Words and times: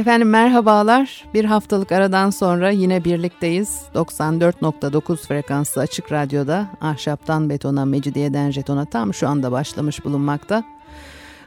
Efendim 0.00 0.30
merhabalar. 0.30 1.24
Bir 1.34 1.44
haftalık 1.44 1.92
aradan 1.92 2.30
sonra 2.30 2.70
yine 2.70 3.04
birlikteyiz. 3.04 3.82
94.9 3.94 5.16
frekanslı 5.16 5.80
açık 5.80 6.12
radyoda 6.12 6.66
ahşaptan 6.80 7.50
betona, 7.50 7.84
mecidiyeden 7.84 8.50
jetona 8.50 8.84
tam 8.84 9.14
şu 9.14 9.28
anda 9.28 9.52
başlamış 9.52 10.04
bulunmakta. 10.04 10.64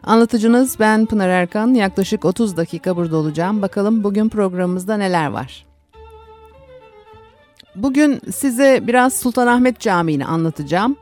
Anlatıcınız 0.03 0.80
ben 0.80 1.05
Pınar 1.05 1.30
Erkan. 1.30 1.73
Yaklaşık 1.73 2.25
30 2.25 2.58
dakika 2.58 2.95
burada 2.97 3.17
olacağım. 3.17 3.61
Bakalım 3.61 4.03
bugün 4.03 4.30
programımızda 4.30 4.97
neler 4.97 5.27
var. 5.27 5.66
Bugün 7.75 8.22
size 8.31 8.88
biraz 8.88 9.13
Sultanahmet 9.13 9.80
Camii'ni 9.80 10.25
anlatacağım. 10.25 10.95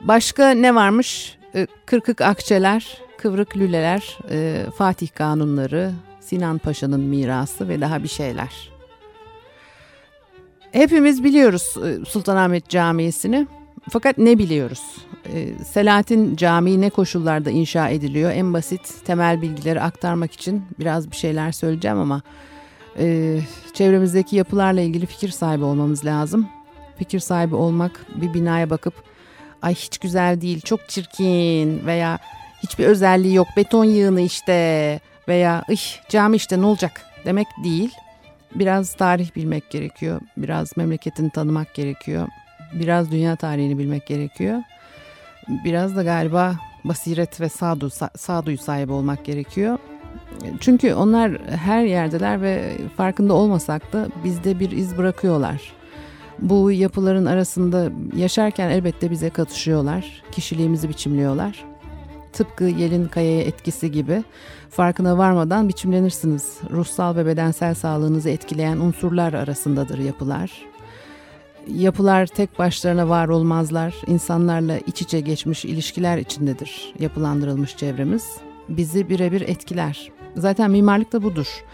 Başka 0.00 0.50
ne 0.50 0.74
varmış? 0.74 1.38
Ee, 1.54 1.66
kırkık 1.86 2.20
akçeler, 2.20 2.98
kıvrık 3.18 3.56
lüleler, 3.56 4.18
e, 4.30 4.66
Fatih 4.76 5.08
kanunları, 5.14 5.92
Sinan 6.22 6.58
Paşa'nın 6.58 7.00
mirası 7.00 7.68
ve 7.68 7.80
daha 7.80 8.02
bir 8.02 8.08
şeyler. 8.08 8.72
Hepimiz 10.72 11.24
biliyoruz 11.24 11.74
e, 11.86 12.04
Sultanahmet 12.04 12.68
Camii'sini. 12.68 13.46
Fakat 13.90 14.18
ne 14.18 14.38
biliyoruz? 14.38 14.82
E, 15.34 15.64
Selahattin 15.64 16.36
Camii 16.36 16.80
ne 16.80 16.90
koşullarda 16.90 17.50
inşa 17.50 17.88
ediliyor? 17.88 18.30
En 18.30 18.52
basit 18.52 19.04
temel 19.04 19.42
bilgileri 19.42 19.80
aktarmak 19.80 20.32
için 20.32 20.62
biraz 20.78 21.10
bir 21.10 21.16
şeyler 21.16 21.52
söyleyeceğim 21.52 21.98
ama 21.98 22.22
e, 22.98 23.38
çevremizdeki 23.74 24.36
yapılarla 24.36 24.80
ilgili 24.80 25.06
fikir 25.06 25.28
sahibi 25.28 25.64
olmamız 25.64 26.04
lazım. 26.04 26.48
Fikir 26.98 27.20
sahibi 27.20 27.54
olmak 27.54 28.06
bir 28.14 28.34
binaya 28.34 28.70
bakıp 28.70 28.94
ay 29.62 29.74
hiç 29.74 29.98
güzel 29.98 30.40
değil, 30.40 30.60
çok 30.60 30.88
çirkin 30.88 31.86
veya 31.86 32.18
hiçbir 32.62 32.84
özelliği 32.84 33.34
yok, 33.34 33.46
beton 33.56 33.84
yığını 33.84 34.20
işte 34.20 35.00
veya 35.28 35.64
ih 35.68 35.82
cami 36.08 36.36
işte 36.36 36.60
ne 36.60 36.66
olacak 36.66 37.06
demek 37.24 37.46
değil. 37.64 37.90
Biraz 38.54 38.94
tarih 38.94 39.36
bilmek 39.36 39.70
gerekiyor, 39.70 40.20
biraz 40.36 40.76
memleketini 40.76 41.30
tanımak 41.30 41.74
gerekiyor, 41.74 42.28
biraz 42.72 43.10
dünya 43.10 43.36
tarihini 43.36 43.78
bilmek 43.78 44.06
gerekiyor. 44.06 44.62
Biraz 45.64 45.96
da 45.96 46.02
galiba 46.02 46.54
basiret 46.84 47.40
ve 47.40 47.48
sağdu, 47.48 47.90
sağduyu 48.16 48.58
sahibi 48.58 48.92
olmak 48.92 49.24
gerekiyor. 49.24 49.78
Çünkü 50.60 50.94
onlar 50.94 51.32
her 51.48 51.84
yerdeler 51.84 52.42
ve 52.42 52.76
farkında 52.96 53.34
olmasak 53.34 53.92
da 53.92 54.08
bizde 54.24 54.60
bir 54.60 54.70
iz 54.70 54.98
bırakıyorlar. 54.98 55.72
Bu 56.38 56.72
yapıların 56.72 57.26
arasında 57.26 57.90
yaşarken 58.16 58.70
elbette 58.70 59.10
bize 59.10 59.30
katışıyorlar, 59.30 60.22
kişiliğimizi 60.32 60.88
biçimliyorlar. 60.88 61.64
Tıpkı 62.32 62.64
yelin 62.64 63.08
kayaya 63.08 63.40
etkisi 63.40 63.90
gibi 63.90 64.24
farkına 64.70 65.18
varmadan 65.18 65.68
biçimlenirsiniz. 65.68 66.58
Ruhsal 66.70 67.16
ve 67.16 67.26
bedensel 67.26 67.74
sağlığınızı 67.74 68.30
etkileyen 68.30 68.76
unsurlar 68.76 69.32
arasındadır 69.32 69.98
yapılar. 69.98 70.50
Yapılar 71.68 72.26
tek 72.26 72.58
başlarına 72.58 73.08
var 73.08 73.28
olmazlar. 73.28 73.94
İnsanlarla 74.06 74.78
iç 74.78 75.02
içe 75.02 75.20
geçmiş 75.20 75.64
ilişkiler 75.64 76.18
içindedir 76.18 76.94
yapılandırılmış 76.98 77.76
çevremiz. 77.76 78.36
Bizi 78.68 79.08
birebir 79.08 79.40
etkiler. 79.40 80.12
Zaten 80.36 80.70
mimarlık 80.70 81.12
da 81.12 81.22
budur. 81.22 81.64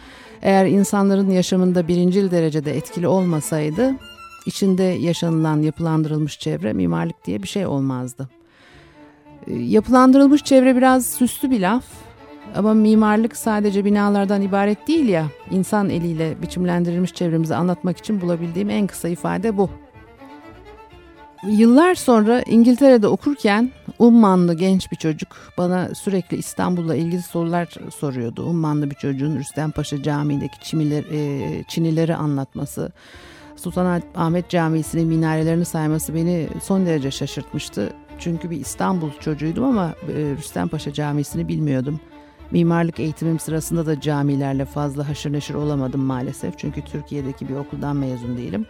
Eğer 0.43 0.67
insanların 0.67 1.31
yaşamında 1.31 1.89
birincil 1.89 2.31
derecede 2.31 2.77
etkili 2.77 3.09
olmasaydı 3.09 3.95
içinde 4.47 4.83
yaşanılan 4.83 5.63
yapılandırılmış 5.63 6.39
çevre 6.39 6.73
mimarlık 6.73 7.25
diye 7.25 7.43
bir 7.43 7.49
şey 7.49 7.67
olmazdı. 7.67 8.29
Yapılandırılmış 9.57 10.45
çevre 10.45 10.77
biraz 10.77 11.07
süslü 11.07 11.51
bir 11.51 11.61
laf 11.61 11.85
ama 12.55 12.75
mimarlık 12.75 13.37
sadece 13.37 13.85
binalardan 13.85 14.43
ibaret 14.43 14.89
değil 14.89 15.09
ya. 15.09 15.27
İnsan 15.51 15.91
eliyle 15.91 16.43
biçimlendirilmiş 16.43 17.15
çevremizi 17.15 17.55
anlatmak 17.55 17.99
için 17.99 18.21
bulabildiğim 18.21 18.71
en 18.71 18.87
kısa 18.87 19.09
ifade 19.09 19.57
bu. 19.57 19.71
Yıllar 21.47 21.95
sonra 21.95 22.43
İngiltere'de 22.43 23.07
okurken 23.07 23.71
Ummanlı 23.99 24.55
genç 24.55 24.93
bir 24.93 24.97
çocuk 24.97 25.29
bana 25.59 25.95
sürekli 25.95 26.37
İstanbul'la 26.37 26.95
ilgili 26.95 27.23
sorular 27.23 27.69
soruyordu. 27.99 28.45
Ummanlı 28.45 28.91
bir 28.91 28.95
çocuğun 28.95 29.37
Rüstem 29.37 29.71
Paşa 29.71 30.03
Camii'ndeki 30.03 30.61
çimiler, 30.61 31.05
e, 31.13 31.65
çinileri 31.69 32.17
anlatması, 32.17 32.93
Sultanahmet 33.57 34.49
Camii'sinin 34.49 35.07
minarelerini 35.07 35.65
sayması 35.65 36.15
beni 36.15 36.49
son 36.63 36.87
derece 36.87 37.11
şaşırtmıştı. 37.11 37.93
Çünkü 38.19 38.51
bir 38.51 38.61
İstanbul 38.61 39.11
çocuğuydum 39.21 39.65
ama 39.65 39.95
e, 40.09 40.15
Rüstem 40.39 40.69
Paşa 40.69 40.93
Camii'sini 40.93 41.49
bilmiyordum. 41.49 42.01
Mimarlık 42.51 43.01
eğitimim 43.01 43.39
sırasında 43.39 43.87
da 43.87 44.01
camilerle 44.01 44.65
fazla 44.65 45.09
haşır 45.09 45.33
neşir 45.33 45.55
olamadım 45.55 46.01
maalesef. 46.01 46.59
Çünkü 46.59 46.85
Türkiye'deki 46.85 47.49
bir 47.49 47.55
okuldan 47.55 47.97
mezun 47.97 48.37
değilim. 48.37 48.67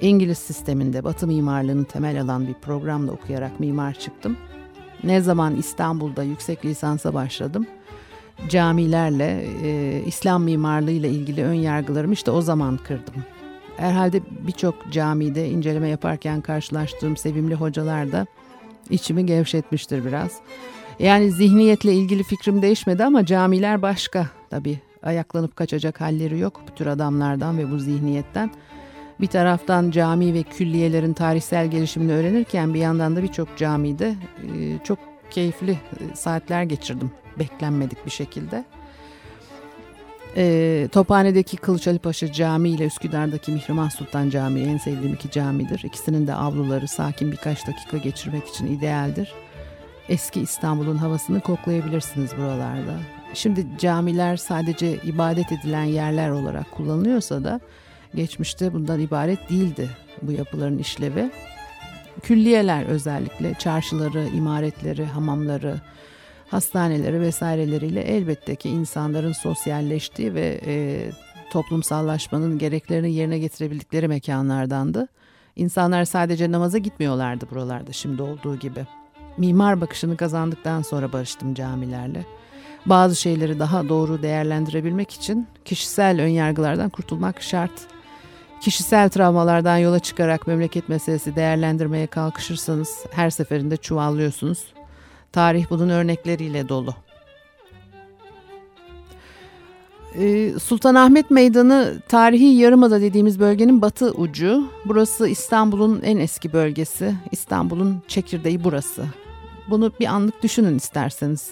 İngiliz 0.00 0.38
sisteminde 0.38 1.04
Batı 1.04 1.26
mimarlığını 1.26 1.84
temel 1.84 2.20
alan 2.20 2.46
bir 2.46 2.54
programla 2.54 3.12
okuyarak 3.12 3.60
mimar 3.60 3.94
çıktım. 3.94 4.36
Ne 5.04 5.20
zaman 5.20 5.56
İstanbul'da 5.56 6.22
yüksek 6.22 6.64
lisansa 6.64 7.14
başladım. 7.14 7.66
Camilerle, 8.48 9.46
e, 9.62 10.02
İslam 10.06 10.42
mimarlığıyla 10.42 11.08
ilgili 11.08 11.44
ön 11.44 11.54
yargılarımı 11.54 12.12
işte 12.12 12.30
o 12.30 12.40
zaman 12.40 12.76
kırdım. 12.76 13.14
Herhalde 13.76 14.20
birçok 14.46 14.92
camide 14.92 15.50
inceleme 15.50 15.88
yaparken 15.88 16.40
karşılaştığım 16.40 17.16
sevimli 17.16 17.54
hocalar 17.54 18.12
da 18.12 18.26
içimi 18.92 19.26
gevşetmiştir 19.26 20.04
biraz. 20.04 20.40
Yani 20.98 21.30
zihniyetle 21.30 21.92
ilgili 21.92 22.22
fikrim 22.22 22.62
değişmedi 22.62 23.04
ama 23.04 23.26
camiler 23.26 23.82
başka. 23.82 24.26
Tabii 24.50 24.78
ayaklanıp 25.02 25.56
kaçacak 25.56 26.00
halleri 26.00 26.38
yok 26.38 26.60
bu 26.68 26.74
tür 26.74 26.86
adamlardan 26.86 27.58
ve 27.58 27.70
bu 27.70 27.78
zihniyetten. 27.78 28.50
Bir 29.20 29.26
taraftan 29.26 29.90
cami 29.90 30.34
ve 30.34 30.42
külliyelerin 30.42 31.12
tarihsel 31.12 31.70
gelişimini 31.70 32.12
öğrenirken 32.12 32.74
bir 32.74 32.80
yandan 32.80 33.16
da 33.16 33.22
birçok 33.22 33.56
camide 33.56 34.14
e, 34.42 34.78
çok 34.84 34.98
keyifli 35.30 35.72
e, 35.72 36.16
saatler 36.16 36.62
geçirdim 36.62 37.10
beklenmedik 37.38 38.06
bir 38.06 38.10
şekilde. 38.10 38.64
E, 40.36 40.88
Tophane'deki 40.92 41.56
Kılıç 41.56 41.88
Ali 41.88 41.98
Paşa 41.98 42.32
Camii 42.32 42.70
ile 42.70 42.86
Üsküdar'daki 42.86 43.52
Mihrimah 43.52 43.90
Sultan 43.90 44.30
Camii 44.30 44.62
en 44.62 44.78
sevdiğim 44.78 45.14
iki 45.14 45.30
camidir. 45.30 45.82
İkisinin 45.84 46.26
de 46.26 46.34
avluları 46.34 46.88
sakin 46.88 47.32
birkaç 47.32 47.66
dakika 47.66 47.96
geçirmek 47.96 48.48
için 48.48 48.66
idealdir. 48.66 49.32
Eski 50.08 50.40
İstanbul'un 50.40 50.96
havasını 50.96 51.40
koklayabilirsiniz 51.40 52.30
buralarda. 52.36 52.94
Şimdi 53.34 53.66
camiler 53.78 54.36
sadece 54.36 54.96
ibadet 54.96 55.52
edilen 55.52 55.84
yerler 55.84 56.30
olarak 56.30 56.70
kullanılıyorsa 56.70 57.44
da 57.44 57.60
geçmişte 58.14 58.72
bundan 58.72 59.00
ibaret 59.00 59.50
değildi 59.50 59.88
bu 60.22 60.32
yapıların 60.32 60.78
işlevi. 60.78 61.30
Külliyeler 62.22 62.84
özellikle 62.86 63.54
çarşıları, 63.54 64.28
imaretleri, 64.34 65.04
hamamları, 65.04 65.80
hastaneleri 66.52 67.20
vesaireleriyle 67.20 68.00
elbette 68.00 68.56
ki 68.56 68.68
insanların 68.68 69.32
sosyalleştiği 69.32 70.34
ve 70.34 70.60
e, 70.66 71.10
toplumsallaşmanın 71.50 72.58
gereklerini 72.58 73.12
yerine 73.12 73.38
getirebildikleri 73.38 74.08
mekanlardandı. 74.08 75.08
İnsanlar 75.56 76.04
sadece 76.04 76.52
namaza 76.52 76.78
gitmiyorlardı 76.78 77.46
buralarda 77.50 77.92
şimdi 77.92 78.22
olduğu 78.22 78.56
gibi. 78.56 78.86
Mimar 79.36 79.80
bakışını 79.80 80.16
kazandıktan 80.16 80.82
sonra 80.82 81.12
barıştım 81.12 81.54
camilerle. 81.54 82.26
Bazı 82.86 83.16
şeyleri 83.16 83.58
daha 83.58 83.88
doğru 83.88 84.22
değerlendirebilmek 84.22 85.10
için 85.10 85.46
kişisel 85.64 86.20
önyargılardan 86.20 86.90
kurtulmak 86.90 87.42
şart. 87.42 87.72
Kişisel 88.60 89.08
travmalardan 89.08 89.76
yola 89.76 89.98
çıkarak 89.98 90.46
memleket 90.46 90.88
meselesi 90.88 91.36
değerlendirmeye 91.36 92.06
kalkışırsanız 92.06 93.04
her 93.10 93.30
seferinde 93.30 93.76
çuvallıyorsunuz. 93.76 94.64
Tarih 95.32 95.66
bunun 95.70 95.88
örnekleriyle 95.88 96.68
dolu. 96.68 96.94
Ee, 100.18 100.52
Sultanahmet 100.58 101.30
Meydanı 101.30 102.00
tarihi 102.08 102.44
yarımada 102.44 103.00
dediğimiz 103.00 103.40
bölgenin 103.40 103.82
batı 103.82 104.10
ucu. 104.10 104.68
Burası 104.84 105.28
İstanbul'un 105.28 106.02
en 106.02 106.16
eski 106.16 106.52
bölgesi. 106.52 107.14
İstanbul'un 107.30 108.02
çekirdeği 108.08 108.64
burası. 108.64 109.04
Bunu 109.70 109.92
bir 110.00 110.06
anlık 110.06 110.42
düşünün 110.42 110.76
isterseniz. 110.76 111.50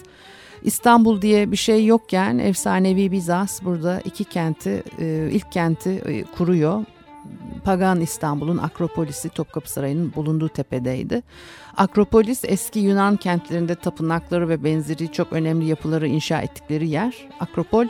İstanbul 0.63 1.21
diye 1.21 1.51
bir 1.51 1.57
şey 1.57 1.85
yokken 1.85 2.37
efsanevi 2.37 3.11
Bizans 3.11 3.63
burada 3.63 4.01
iki 4.05 4.23
kenti, 4.23 4.83
e, 4.99 5.29
ilk 5.31 5.51
kenti 5.51 5.89
e, 5.89 6.23
kuruyor. 6.23 6.85
Pagan 7.63 8.01
İstanbul'un 8.01 8.57
Akropolis'i 8.57 9.29
Topkapı 9.29 9.71
Sarayı'nın 9.71 10.13
bulunduğu 10.15 10.49
tepedeydi. 10.49 11.23
Akropolis 11.77 12.41
eski 12.45 12.79
Yunan 12.79 13.17
kentlerinde 13.17 13.75
tapınakları 13.75 14.49
ve 14.49 14.63
benzeri 14.63 15.11
çok 15.11 15.33
önemli 15.33 15.65
yapıları 15.65 16.07
inşa 16.07 16.41
ettikleri 16.41 16.89
yer. 16.89 17.13
Akropol 17.39 17.87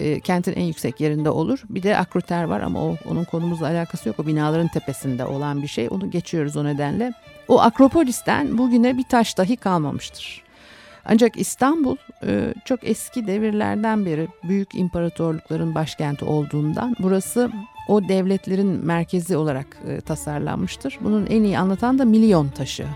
e, 0.00 0.20
kentin 0.20 0.52
en 0.52 0.64
yüksek 0.64 1.00
yerinde 1.00 1.30
olur. 1.30 1.62
Bir 1.70 1.82
de 1.82 1.96
akroter 1.96 2.44
var 2.44 2.60
ama 2.60 2.84
o 2.84 2.96
onun 3.10 3.24
konumuzla 3.24 3.66
alakası 3.66 4.08
yok. 4.08 4.20
O 4.20 4.26
binaların 4.26 4.68
tepesinde 4.68 5.24
olan 5.24 5.62
bir 5.62 5.68
şey. 5.68 5.88
Onu 5.90 6.10
geçiyoruz 6.10 6.56
o 6.56 6.64
nedenle. 6.64 7.12
O 7.48 7.60
Akropolis'ten 7.60 8.58
bugüne 8.58 8.98
bir 8.98 9.04
taş 9.04 9.38
dahi 9.38 9.56
kalmamıştır. 9.56 10.42
Ancak 11.04 11.36
İstanbul 11.36 11.96
e, 12.26 12.54
çok 12.64 12.80
eski 12.82 13.26
devirlerden 13.26 14.06
beri 14.06 14.28
büyük 14.42 14.74
imparatorlukların 14.74 15.74
başkenti 15.74 16.24
olduğundan 16.24 16.96
burası 16.98 17.50
o 17.88 18.08
devletlerin 18.08 18.86
merkezi 18.86 19.36
olarak 19.36 19.66
e, 19.88 20.00
tasarlanmıştır. 20.00 20.98
Bunun 21.00 21.26
en 21.26 21.42
iyi 21.42 21.58
anlatan 21.58 21.98
da 21.98 22.04
milyon 22.04 22.48
taşı. 22.48 22.86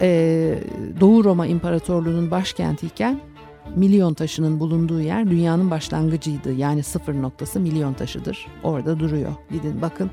E, 0.00 0.58
Doğu 1.00 1.24
Roma 1.24 1.46
İmparatorluğu'nun 1.46 2.30
başkentiyken 2.30 3.20
milyon 3.76 4.14
taşının 4.14 4.60
bulunduğu 4.60 5.00
yer 5.00 5.30
dünyanın 5.30 5.70
başlangıcıydı. 5.70 6.52
Yani 6.52 6.82
sıfır 6.82 7.22
noktası 7.22 7.60
milyon 7.60 7.92
taşıdır. 7.92 8.46
Orada 8.62 9.00
duruyor. 9.00 9.32
Gidin 9.50 9.82
bakın 9.82 10.10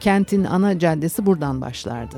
kentin 0.00 0.44
ana 0.44 0.78
caddesi 0.78 1.26
buradan 1.26 1.60
başlardı 1.60 2.16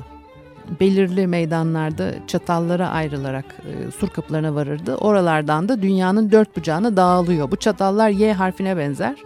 belirli 0.80 1.26
meydanlarda 1.26 2.14
çatallara 2.26 2.88
ayrılarak 2.88 3.44
e, 3.44 3.90
sur 3.90 4.08
kapılarına 4.08 4.54
varırdı. 4.54 4.96
Oralardan 4.96 5.68
da 5.68 5.82
dünyanın 5.82 6.30
dört 6.30 6.56
bucağına 6.56 6.96
dağılıyor. 6.96 7.50
Bu 7.50 7.56
çatallar 7.56 8.08
Y 8.08 8.32
harfine 8.32 8.76
benzer. 8.76 9.16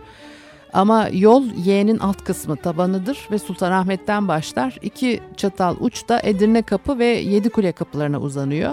Ama 0.77 1.09
yol 1.13 1.45
Y'nin 1.65 1.99
alt 1.99 2.25
kısmı 2.25 2.57
tabanıdır 2.57 3.29
ve 3.31 3.39
Sultanahmet'ten 3.39 4.29
başlar. 4.29 4.79
İki 4.83 5.21
çatal 5.37 5.77
uçta 5.81 6.21
Edirne 6.25 6.63
Kapı 6.63 6.99
ve 6.99 7.07
Yedikule 7.07 7.73
kapılarına 7.73 8.21
uzanıyor. 8.21 8.73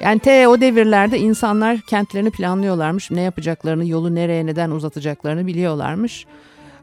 Yani 0.00 0.18
te 0.18 0.48
o 0.48 0.60
devirlerde 0.60 1.18
insanlar 1.18 1.80
kentlerini 1.80 2.30
planlıyorlarmış. 2.30 3.10
Ne 3.10 3.20
yapacaklarını, 3.20 3.86
yolu 3.86 4.14
nereye 4.14 4.46
neden 4.46 4.70
uzatacaklarını 4.70 5.46
biliyorlarmış 5.46 6.26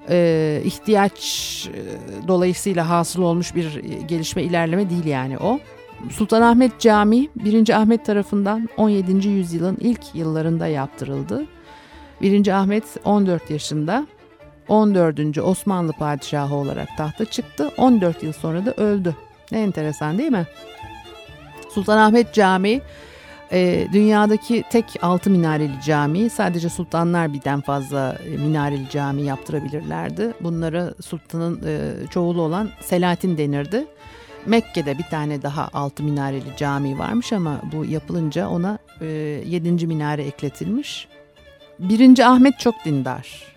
e, 0.10 0.62
ihtiyaç 0.66 1.70
e, 1.74 2.28
dolayısıyla 2.28 2.90
hasıl 2.90 3.22
olmuş 3.22 3.56
bir 3.56 3.76
gelişme 4.08 4.44
ilerleme 4.44 4.90
değil 4.90 5.06
yani 5.06 5.38
o. 5.38 5.60
Sultanahmet 6.10 6.80
Camii 6.80 7.30
1. 7.36 7.70
Ahmet 7.70 8.06
tarafından 8.06 8.70
17. 8.78 9.28
yüzyılın 9.28 9.78
ilk 9.82 10.16
yıllarında 10.16 10.68
yaptırıldı. 10.68 11.46
1. 12.22 12.48
Ahmet 12.48 12.84
14 13.06 13.50
yaşında 13.50 14.08
14. 14.68 15.38
Osmanlı 15.38 15.94
padişahı 15.94 16.56
olarak 16.56 16.98
tahta 16.98 17.26
çıktı. 17.26 17.72
14 17.78 18.24
yıl 18.24 18.34
sonra 18.34 18.66
da 18.66 18.74
öldü. 18.74 19.16
Ne 19.52 19.62
enteresan 19.62 20.18
değil 20.18 20.32
mi? 20.32 20.48
Sultanahmet 21.70 22.34
Camii 22.34 22.82
e, 23.54 23.88
dünyadaki 23.94 24.64
tek 24.70 24.86
altı 25.02 25.30
minareli 25.30 25.82
cami 25.86 26.30
sadece 26.30 26.70
sultanlar 26.70 27.34
birden 27.34 27.62
fazla 27.62 28.18
e, 28.26 28.38
minareli 28.38 28.90
cami 28.90 29.22
yaptırabilirlerdi. 29.22 30.34
Bunlara 30.42 30.94
sultanın 31.02 31.62
e, 31.66 32.08
çoğulu 32.08 32.42
olan 32.42 32.70
Selahattin 32.82 33.38
denirdi. 33.38 33.86
Mekke'de 34.46 34.98
bir 34.98 35.04
tane 35.04 35.42
daha 35.42 35.70
altı 35.74 36.04
minareli 36.04 36.58
cami 36.58 37.00
varmış 37.00 37.34
ama 37.34 37.62
bu 37.74 37.86
yapılınca 37.86 38.48
ona 38.48 38.78
yedinci 39.46 39.88
minare 39.88 40.24
ekletilmiş. 40.24 41.08
Birinci 41.80 42.26
Ahmet 42.26 42.60
çok 42.60 42.76
dindar. 42.86 43.53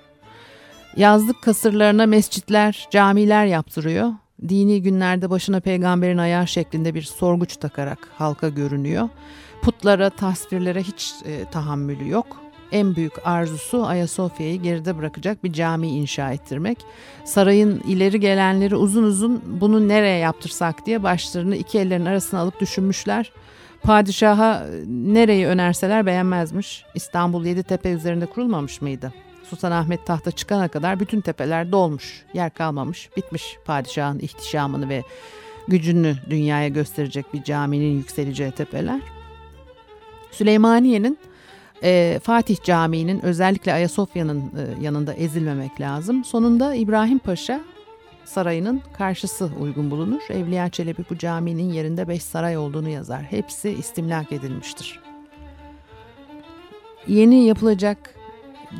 Yazlık 0.96 1.42
kasırlarına 1.42 2.06
mescitler, 2.06 2.88
camiler 2.90 3.46
yaptırıyor. 3.46 4.12
Dini 4.48 4.82
günlerde 4.82 5.30
başına 5.30 5.60
peygamberin 5.60 6.18
ayağı 6.18 6.46
şeklinde 6.46 6.94
bir 6.94 7.02
sorguç 7.02 7.56
takarak 7.56 8.08
halka 8.18 8.48
görünüyor. 8.48 9.08
Putlara, 9.62 10.10
tasvirlere 10.10 10.82
hiç 10.82 11.12
e, 11.24 11.50
tahammülü 11.50 12.08
yok. 12.08 12.26
En 12.72 12.96
büyük 12.96 13.12
arzusu 13.24 13.86
Ayasofya'yı 13.86 14.62
geride 14.62 14.98
bırakacak 14.98 15.44
bir 15.44 15.52
cami 15.52 15.88
inşa 15.88 16.32
ettirmek. 16.32 16.78
Sarayın 17.24 17.80
ileri 17.80 18.20
gelenleri 18.20 18.76
uzun 18.76 19.02
uzun 19.02 19.42
bunu 19.60 19.88
nereye 19.88 20.18
yaptırsak 20.18 20.86
diye 20.86 21.02
başlarını 21.02 21.56
iki 21.56 21.78
ellerin 21.78 22.06
arasına 22.06 22.40
alıp 22.40 22.60
düşünmüşler. 22.60 23.32
Padişaha 23.82 24.66
e, 24.66 24.84
nereyi 24.86 25.46
önerseler 25.46 26.06
beğenmezmiş. 26.06 26.84
İstanbul 26.94 27.44
Yeditepe 27.44 27.90
üzerinde 27.90 28.26
kurulmamış 28.26 28.80
mıydı? 28.80 29.12
Sultanahmet 29.50 30.06
tahta 30.06 30.30
çıkana 30.30 30.68
kadar 30.68 31.00
bütün 31.00 31.20
tepeler 31.20 31.72
dolmuş, 31.72 32.24
yer 32.34 32.54
kalmamış, 32.54 33.10
bitmiş 33.16 33.58
padişahın 33.64 34.18
ihtişamını 34.18 34.88
ve 34.88 35.02
gücünü 35.68 36.16
dünyaya 36.30 36.68
gösterecek 36.68 37.34
bir 37.34 37.42
caminin 37.44 37.96
yükseleceği 37.96 38.50
tepeler. 38.50 39.00
Süleymaniye'nin 40.30 41.18
e, 41.82 42.20
Fatih 42.22 42.56
Camii'nin 42.64 43.24
özellikle 43.24 43.72
Ayasofya'nın 43.72 44.40
e, 44.40 44.84
yanında 44.84 45.14
ezilmemek 45.14 45.80
lazım. 45.80 46.24
Sonunda 46.24 46.74
İbrahim 46.74 47.18
Paşa 47.18 47.60
sarayının 48.24 48.82
karşısı 48.98 49.50
uygun 49.60 49.90
bulunur. 49.90 50.20
Evliya 50.30 50.68
Çelebi 50.68 51.04
bu 51.10 51.18
caminin 51.18 51.72
yerinde 51.72 52.08
beş 52.08 52.22
saray 52.22 52.56
olduğunu 52.56 52.88
yazar. 52.88 53.22
Hepsi 53.22 53.70
istimlak 53.70 54.32
edilmiştir. 54.32 55.00
Yeni 57.06 57.44
yapılacak 57.44 58.15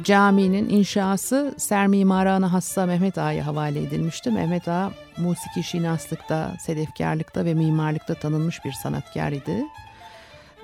caminin 0.05 0.69
inşası 0.69 1.55
Ser 1.57 1.87
Mimarı 1.87 2.45
Hassa 2.45 2.87
Mehmet 2.87 3.19
Ağa'ya 3.19 3.47
havale 3.47 3.83
edilmişti. 3.83 4.31
Mehmet 4.31 4.69
Ağa 4.69 4.91
musiki 5.19 5.63
şinaslıkta, 5.63 6.57
sedefkarlıkta 6.61 7.45
ve 7.45 7.55
mimarlıkta 7.55 8.15
tanınmış 8.15 8.65
bir 8.65 8.73
sanatkar 8.73 9.33
idi 9.33 9.65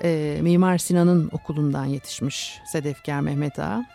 e, 0.02 0.38
Mimar 0.42 0.78
Sinan'ın 0.78 1.30
okulundan 1.32 1.84
yetişmiş 1.84 2.60
Sedefkar 2.66 3.20
Mehmet 3.20 3.58
Ağa. 3.58 3.86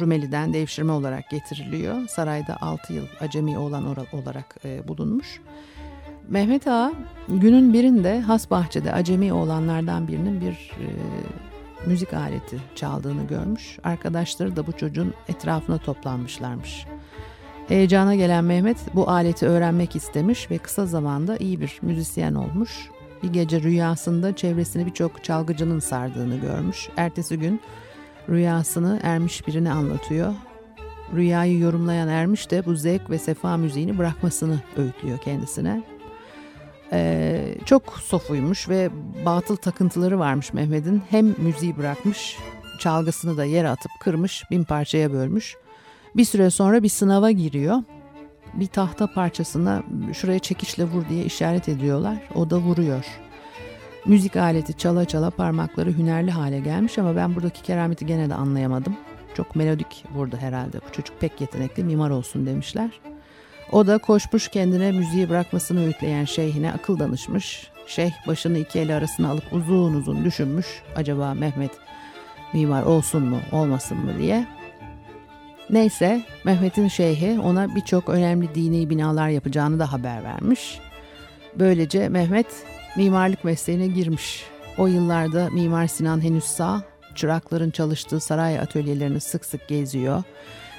Rumeli'den 0.00 0.52
devşirme 0.52 0.92
olarak 0.92 1.30
getiriliyor. 1.30 2.08
Sarayda 2.08 2.56
6 2.60 2.92
yıl 2.92 3.06
acemi 3.20 3.58
olan 3.58 3.96
olarak 4.12 4.56
e, 4.64 4.88
bulunmuş. 4.88 5.40
Mehmet 6.28 6.66
Ağa 6.66 6.92
günün 7.28 7.72
birinde 7.72 8.20
has 8.20 8.50
bahçede 8.50 8.92
acemi 8.92 9.32
olanlardan 9.32 10.08
birinin 10.08 10.40
bir 10.40 10.52
e, 10.52 10.86
müzik 11.88 12.14
aleti 12.14 12.58
çaldığını 12.74 13.26
görmüş. 13.26 13.78
Arkadaşları 13.84 14.56
da 14.56 14.66
bu 14.66 14.72
çocuğun 14.72 15.14
etrafına 15.28 15.78
toplanmışlarmış. 15.78 16.86
Heyecana 17.68 18.14
gelen 18.14 18.44
Mehmet 18.44 18.76
bu 18.94 19.10
aleti 19.10 19.46
öğrenmek 19.46 19.96
istemiş 19.96 20.50
ve 20.50 20.58
kısa 20.58 20.86
zamanda 20.86 21.36
iyi 21.36 21.60
bir 21.60 21.78
müzisyen 21.82 22.34
olmuş. 22.34 22.90
Bir 23.22 23.32
gece 23.32 23.62
rüyasında 23.62 24.36
çevresini 24.36 24.86
birçok 24.86 25.24
çalgıcının 25.24 25.78
sardığını 25.78 26.36
görmüş. 26.36 26.88
Ertesi 26.96 27.38
gün 27.38 27.60
rüyasını 28.28 29.00
Ermiş 29.02 29.46
birine 29.46 29.72
anlatıyor. 29.72 30.34
Rüyayı 31.14 31.58
yorumlayan 31.58 32.08
Ermiş 32.08 32.50
de 32.50 32.66
bu 32.66 32.74
zevk 32.74 33.10
ve 33.10 33.18
sefa 33.18 33.56
müziğini 33.56 33.98
bırakmasını 33.98 34.60
öğütlüyor 34.76 35.18
kendisine. 35.18 35.82
Ee, 36.92 37.54
çok 37.64 37.98
sofuymuş 37.98 38.68
ve 38.68 38.90
batıl 39.26 39.56
takıntıları 39.56 40.18
varmış 40.18 40.52
Mehmet'in. 40.52 41.02
Hem 41.10 41.34
müziği 41.38 41.76
bırakmış, 41.76 42.36
çalgısını 42.78 43.36
da 43.36 43.44
yere 43.44 43.68
atıp 43.68 43.92
kırmış, 44.00 44.44
bin 44.50 44.64
parçaya 44.64 45.12
bölmüş. 45.12 45.56
Bir 46.16 46.24
süre 46.24 46.50
sonra 46.50 46.82
bir 46.82 46.88
sınava 46.88 47.30
giriyor 47.30 47.82
bir 48.54 48.66
tahta 48.66 49.06
parçasına 49.06 49.82
şuraya 50.12 50.38
çekiçle 50.38 50.84
vur 50.84 51.08
diye 51.08 51.24
işaret 51.24 51.68
ediyorlar. 51.68 52.16
O 52.34 52.50
da 52.50 52.58
vuruyor. 52.58 53.04
Müzik 54.06 54.36
aleti 54.36 54.78
çala 54.78 55.04
çala 55.04 55.30
parmakları 55.30 55.92
hünerli 55.98 56.30
hale 56.30 56.60
gelmiş 56.60 56.98
ama 56.98 57.16
ben 57.16 57.34
buradaki 57.36 57.62
kerameti 57.62 58.06
gene 58.06 58.30
de 58.30 58.34
anlayamadım. 58.34 58.96
Çok 59.34 59.56
melodik 59.56 60.04
vurdu 60.14 60.36
herhalde. 60.36 60.80
Bu 60.88 60.92
çocuk 60.92 61.20
pek 61.20 61.40
yetenekli 61.40 61.84
mimar 61.84 62.10
olsun 62.10 62.46
demişler. 62.46 63.00
O 63.72 63.86
da 63.86 63.98
koşmuş 63.98 64.48
kendine 64.48 64.92
müziği 64.92 65.28
bırakmasını 65.28 65.84
öğütleyen 65.84 66.24
şeyhine 66.24 66.72
akıl 66.72 66.98
danışmış. 66.98 67.70
Şeyh 67.86 68.12
başını 68.26 68.58
iki 68.58 68.78
eli 68.78 68.94
arasına 68.94 69.30
alıp 69.30 69.52
uzun 69.52 69.94
uzun 69.94 70.24
düşünmüş. 70.24 70.66
Acaba 70.96 71.34
Mehmet 71.34 71.70
mimar 72.52 72.82
olsun 72.82 73.22
mu 73.22 73.38
olmasın 73.52 73.98
mı 73.98 74.18
diye. 74.18 74.46
Neyse 75.70 76.22
Mehmet'in 76.44 76.88
şeyhi 76.88 77.40
ona 77.40 77.74
birçok 77.74 78.08
önemli 78.08 78.54
dini 78.54 78.90
binalar 78.90 79.28
yapacağını 79.28 79.78
da 79.78 79.92
haber 79.92 80.24
vermiş. 80.24 80.80
Böylece 81.54 82.08
Mehmet 82.08 82.46
mimarlık 82.96 83.44
mesleğine 83.44 83.86
girmiş. 83.86 84.44
O 84.78 84.86
yıllarda 84.86 85.50
Mimar 85.50 85.86
Sinan 85.86 86.24
henüz 86.24 86.44
sağ, 86.44 86.82
çırakların 87.14 87.70
çalıştığı 87.70 88.20
saray 88.20 88.58
atölyelerini 88.58 89.20
sık 89.20 89.44
sık 89.44 89.68
geziyor. 89.68 90.22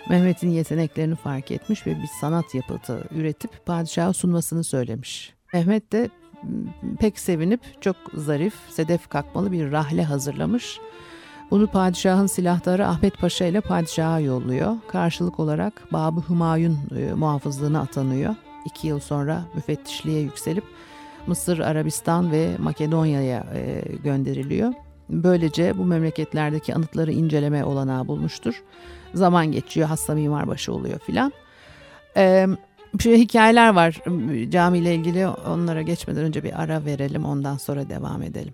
Mehmet'in 0.10 0.50
yeteneklerini 0.50 1.16
fark 1.16 1.52
etmiş 1.52 1.88
ve 1.88 1.92
bir 1.92 2.10
sanat 2.22 2.56
yapıtı 2.56 3.04
üretip 3.12 3.66
padişaha 3.66 4.14
sunmasını 4.14 4.64
söylemiş. 4.64 5.34
Mehmet 5.54 5.92
de 5.92 6.10
pek 7.00 7.20
sevinip 7.20 7.82
çok 7.82 7.96
zarif, 8.14 8.54
sedef 8.70 9.08
kakmalı 9.08 9.52
bir 9.52 9.72
rahle 9.72 10.04
hazırlamış 10.04 10.80
Bunu 11.52 11.68
padişahın 11.68 12.28
silahları 12.28 12.88
Ahmet 12.88 13.18
Paşa 13.18 13.46
ile 13.46 13.62
padişaha 13.62 14.20
yolluyor. 14.20 14.76
Karşılık 14.88 15.40
olarak 15.40 15.94
Babı 15.94 16.22
Hümayun 16.30 16.78
e, 16.98 17.14
muhafızlığına 17.14 17.82
atanıyor. 17.82 18.36
İki 18.66 18.88
yıl 18.88 19.00
sonra 19.00 19.46
müfettişliğe 19.56 20.20
yükselip 20.20 20.64
Mısır, 21.28 21.60
Arabistan 21.60 22.32
ve 22.32 22.56
Makedonya'ya 22.60 23.46
e, 23.54 23.84
gönderiliyor. 24.04 24.74
Böylece 25.10 25.78
bu 25.78 25.86
memleketlerdeki 25.86 26.76
anıtları 26.76 27.12
inceleme 27.12 27.64
olanağı 27.64 28.08
bulmuştur. 28.08 28.64
Zaman 29.14 29.52
geçiyor, 29.52 29.88
hasta 29.88 30.14
mimarbaşı 30.14 30.74
oluyor 30.74 31.00
filan. 31.00 31.34
Ee, 32.18 32.48
şey, 33.00 33.18
hikayeler 33.18 33.74
var 33.74 34.02
camiyle 34.50 34.96
ilgili 34.96 35.28
onlara 35.28 35.82
geçmeden 35.82 36.24
önce 36.24 36.44
bir 36.44 36.62
ara 36.62 36.86
verelim 36.86 37.26
ondan 37.26 37.58
sonra 37.58 37.90
devam 37.90 38.22
edelim. 38.24 38.54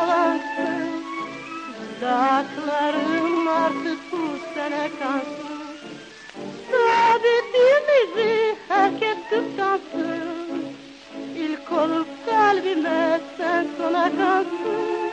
yalansın 0.00 1.02
Dudaklarım 2.00 3.48
artık 3.48 3.98
bu 4.12 4.54
sene 4.54 4.90
kansın 5.00 5.50
Sabitimizi 6.70 8.56
herkes 8.68 9.16
kıskansın. 9.30 10.64
İlk 11.36 11.72
olup 11.72 12.08
kalbime 12.26 13.20
sen 13.38 13.66
sona 13.78 14.04
kalsın 14.04 15.10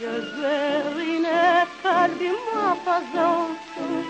Gözlerine 0.00 1.66
kalbim 1.82 2.34
muhafaza 2.54 3.30
olsun. 3.30 4.06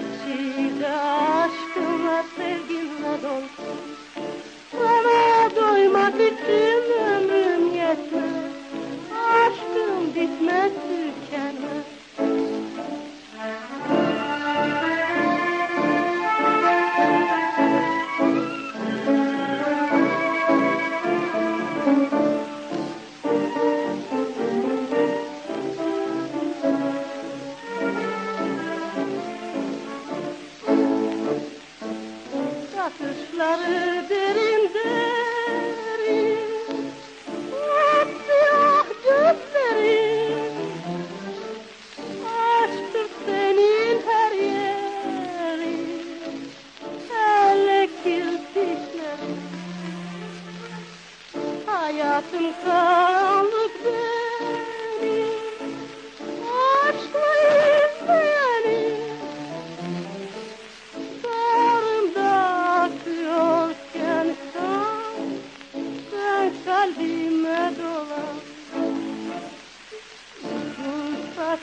İçinde 0.00 0.88
aşkımla 0.88 2.24
sevginle 2.36 3.22
dolsun. 3.22 3.80
Sana 4.72 5.50
doymak 5.56 6.14
için 6.14 6.82
ömrüm 6.92 7.74
yetmez 7.74 8.39
bitmez 10.20 10.72
tükenmez 10.72 11.99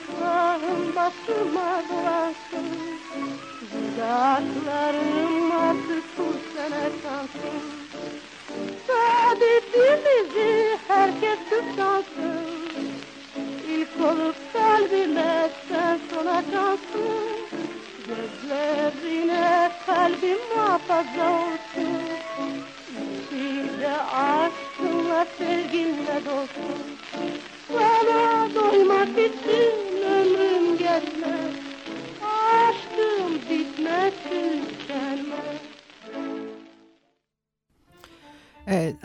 Toprağım 0.05 0.95
basıma 0.95 1.83
bulasın 1.89 2.67
Dudaklarım 3.71 5.51
artık 5.51 6.03
bu 6.17 6.23
sene 6.53 6.89
kalsın. 7.03 7.61
Saadetimizi 8.87 10.77
herkes 10.87 11.39
kutlansın. 11.49 12.47
İlk 13.69 14.05
olup 14.05 14.35
kalbime 14.53 15.49
sen 15.69 15.99
sonacaksın 16.13 17.37
Gözlerine 18.07 19.71
kalbim 19.85 20.37
muhafaza 20.55 21.29
olsun. 21.31 22.01
İçinde 23.27 23.91
aşkınla 24.01 25.25
sevginle 25.37 26.25
dolsun. 26.25 26.97
Sana 27.67 28.55
doymak 28.55 29.09
için 29.09 29.86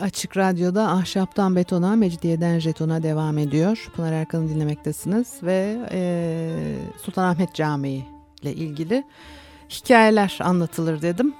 Açık 0.03 0.37
Radyo'da 0.37 0.89
Ahşaptan 0.89 1.55
Betona, 1.55 1.95
Mecidiyeden 1.95 2.59
Jeton'a 2.59 3.03
devam 3.03 3.37
ediyor. 3.37 3.91
Pınar 3.95 4.11
Erkan'ı 4.11 4.49
dinlemektesiniz 4.49 5.43
ve 5.43 5.77
e, 5.91 6.75
Sultanahmet 7.01 7.55
Camii 7.55 8.05
ile 8.41 8.53
ilgili 8.53 9.03
hikayeler 9.69 10.37
anlatılır 10.41 11.01
dedim. 11.01 11.33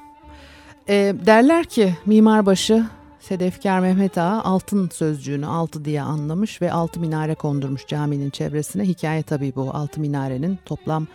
E, 0.90 1.16
derler 1.26 1.66
ki 1.66 1.96
mimarbaşı 2.06 2.86
Sedefkar 3.20 3.80
Mehmet 3.80 4.18
Ağa 4.18 4.42
altın 4.44 4.90
sözcüğünü 4.90 5.46
altı 5.46 5.86
diye 5.86 6.02
anlamış 6.02 6.62
ve 6.62 6.72
altı 6.72 7.00
minare 7.00 7.36
kondurmuş 7.36 7.88
caminin 7.88 8.30
çevresine. 8.30 8.84
Hikaye 8.84 9.24
tabii 9.24 9.54
bu 9.56 9.72
altı 9.74 10.02
minarenin 10.02 10.60
toplam 10.66 11.08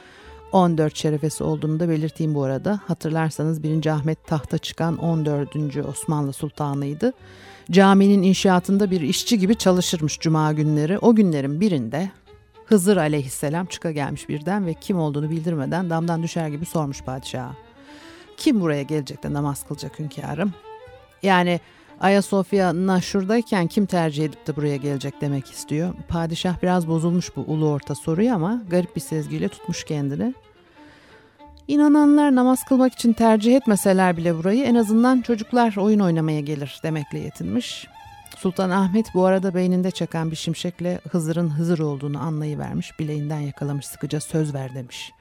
14 0.52 0.96
şerefesi 0.96 1.44
olduğunu 1.44 1.80
da 1.80 1.88
belirteyim 1.88 2.34
bu 2.34 2.42
arada. 2.42 2.80
Hatırlarsanız 2.86 3.62
1. 3.62 3.86
Ahmet 3.86 4.26
tahta 4.26 4.58
çıkan 4.58 4.96
14. 4.96 5.56
Osmanlı 5.88 6.32
Sultanıydı. 6.32 7.12
Caminin 7.70 8.22
inşaatında 8.22 8.90
bir 8.90 9.00
işçi 9.00 9.38
gibi 9.38 9.54
çalışırmış 9.54 10.18
cuma 10.20 10.52
günleri. 10.52 10.98
O 10.98 11.14
günlerin 11.14 11.60
birinde 11.60 12.10
Hızır 12.68 12.96
aleyhisselam 12.96 13.66
çıka 13.66 13.90
gelmiş 13.90 14.28
birden 14.28 14.66
ve 14.66 14.74
kim 14.74 14.98
olduğunu 14.98 15.30
bildirmeden 15.30 15.90
damdan 15.90 16.22
düşer 16.22 16.48
gibi 16.48 16.64
sormuş 16.64 17.02
padişaha. 17.02 17.54
Kim 18.36 18.60
buraya 18.60 18.82
gelecek 18.82 19.22
de 19.22 19.32
namaz 19.32 19.66
kılacak 19.68 19.98
hünkârım? 19.98 20.54
Yani 21.22 21.60
Ayasofya 22.00 22.86
Naşur'dayken 22.86 23.66
kim 23.66 23.86
tercih 23.86 24.24
edip 24.24 24.46
de 24.46 24.56
buraya 24.56 24.76
gelecek 24.76 25.20
demek 25.20 25.50
istiyor. 25.50 25.94
Padişah 26.08 26.62
biraz 26.62 26.88
bozulmuş 26.88 27.36
bu 27.36 27.40
ulu 27.40 27.68
orta 27.68 27.94
soruyu 27.94 28.34
ama 28.34 28.62
garip 28.70 28.96
bir 28.96 29.00
sezgiyle 29.00 29.48
tutmuş 29.48 29.84
kendini. 29.84 30.34
İnananlar 31.68 32.34
namaz 32.34 32.64
kılmak 32.64 32.92
için 32.92 33.12
tercih 33.12 33.56
etmeseler 33.56 34.16
bile 34.16 34.36
burayı 34.36 34.64
en 34.64 34.74
azından 34.74 35.20
çocuklar 35.20 35.76
oyun 35.76 36.00
oynamaya 36.00 36.40
gelir 36.40 36.80
demekle 36.82 37.18
yetinmiş. 37.18 37.86
Sultan 38.36 38.70
Ahmet 38.70 39.14
bu 39.14 39.24
arada 39.24 39.54
beyninde 39.54 39.90
çakan 39.90 40.30
bir 40.30 40.36
şimşekle 40.36 41.00
Hızır'ın 41.10 41.50
Hızır 41.50 41.78
olduğunu 41.78 42.20
anlayıvermiş. 42.20 42.98
Bileğinden 42.98 43.40
yakalamış 43.40 43.86
sıkıca 43.86 44.20
söz 44.20 44.54
ver 44.54 44.74
demiş. 44.74 45.12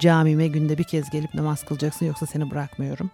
Camime 0.00 0.46
günde 0.46 0.78
bir 0.78 0.84
kez 0.84 1.10
gelip 1.10 1.34
namaz 1.34 1.64
kılacaksın 1.64 2.06
yoksa 2.06 2.26
seni 2.26 2.50
bırakmıyorum. 2.50 3.10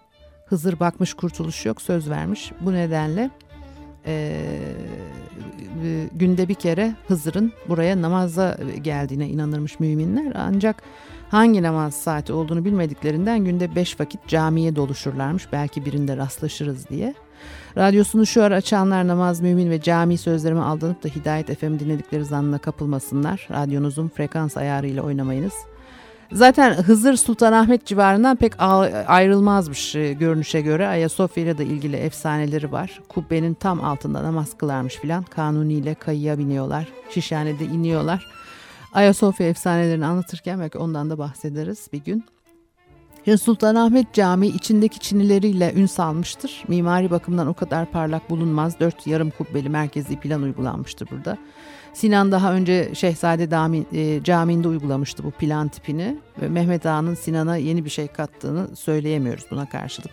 Hızır 0.51 0.79
bakmış 0.79 1.13
kurtuluş 1.13 1.65
yok 1.65 1.81
söz 1.81 2.09
vermiş. 2.09 2.51
Bu 2.61 2.73
nedenle 2.73 3.29
e, 4.05 4.43
günde 6.11 6.47
bir 6.47 6.53
kere 6.53 6.95
Hızır'ın 7.07 7.51
buraya 7.69 8.01
namaza 8.01 8.57
geldiğine 8.81 9.29
inanırmış 9.29 9.79
müminler. 9.79 10.33
Ancak 10.35 10.83
hangi 11.29 11.63
namaz 11.63 11.93
saati 11.93 12.33
olduğunu 12.33 12.65
bilmediklerinden 12.65 13.45
günde 13.45 13.75
beş 13.75 13.99
vakit 13.99 14.27
camiye 14.27 14.75
doluşurlarmış. 14.75 15.51
Belki 15.51 15.85
birinde 15.85 16.17
rastlaşırız 16.17 16.89
diye. 16.89 17.13
Radyosunu 17.77 18.25
şu 18.25 18.43
ara 18.43 18.55
açanlar 18.55 19.07
namaz, 19.07 19.41
mümin 19.41 19.69
ve 19.69 19.81
cami 19.81 20.17
sözlerime 20.17 20.61
aldanıp 20.61 21.03
da 21.03 21.07
Hidayet 21.07 21.59
FM 21.59 21.79
dinledikleri 21.79 22.25
zannına 22.25 22.57
kapılmasınlar. 22.57 23.47
Radyonuzun 23.51 24.07
frekans 24.07 24.57
ayarıyla 24.57 25.03
oynamayınız. 25.03 25.53
Zaten 26.31 26.73
Hızır 26.73 27.15
Sultanahmet 27.15 27.85
civarından 27.85 28.35
pek 28.35 28.53
ayrılmazmış 29.07 29.95
e, 29.95 30.13
görünüşe 30.13 30.61
göre. 30.61 30.87
Ayasofya 30.87 31.43
ile 31.43 31.57
de 31.57 31.65
ilgili 31.65 31.95
efsaneleri 31.95 32.71
var. 32.71 32.99
Kubbenin 33.09 33.53
tam 33.53 33.83
altında 33.83 34.23
namaz 34.23 34.57
kılarmış 34.57 34.95
filan. 34.95 35.23
Kanuni 35.23 35.73
ile 35.73 35.93
kayıya 35.93 36.37
biniyorlar. 36.37 36.87
Şişhane'de 37.09 37.65
iniyorlar. 37.65 38.27
Ayasofya 38.93 39.47
efsanelerini 39.47 40.05
anlatırken 40.05 40.59
belki 40.59 40.77
ondan 40.77 41.09
da 41.09 41.17
bahsederiz 41.17 41.87
bir 41.93 42.03
gün. 42.03 42.25
Sultanahmet 43.41 44.13
Camii 44.13 44.47
içindeki 44.47 44.99
çinileriyle 44.99 45.73
ün 45.75 45.85
salmıştır. 45.85 46.63
Mimari 46.67 47.11
bakımdan 47.11 47.47
o 47.47 47.53
kadar 47.53 47.91
parlak 47.91 48.29
bulunmaz. 48.29 48.79
Dört 48.79 49.07
yarım 49.07 49.29
kubbeli 49.29 49.69
merkezi 49.69 50.19
plan 50.19 50.41
uygulanmıştır 50.41 51.07
burada. 51.11 51.37
Sinan 51.93 52.31
daha 52.31 52.53
önce 52.53 52.95
Şehzade 52.95 53.51
Dami, 53.51 53.85
e, 53.93 54.23
Camii'nde 54.23 54.67
uygulamıştı 54.67 55.23
bu 55.23 55.31
plan 55.31 55.67
tipini. 55.67 56.17
Ve 56.41 56.49
Mehmet 56.49 56.85
Ağa'nın 56.85 57.15
Sinan'a 57.15 57.57
yeni 57.57 57.85
bir 57.85 57.89
şey 57.89 58.07
kattığını 58.07 58.75
söyleyemiyoruz 58.75 59.45
buna 59.51 59.69
karşılık. 59.69 60.11